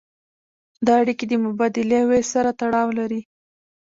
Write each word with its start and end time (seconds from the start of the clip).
دا 0.85 0.93
اړیکې 1.01 1.25
د 1.27 1.33
مبادلې 1.45 1.97
او 2.03 2.07
ویش 2.09 2.27
سره 2.35 2.49
تړاو 2.59 2.89
لري. 2.99 3.21